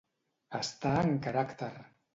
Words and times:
Estar 0.61 0.95
en 1.11 1.15
caràcter. 1.29 1.73